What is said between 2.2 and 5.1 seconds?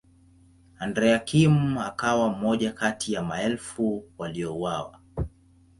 mmoja kati ya maelfu waliouawa.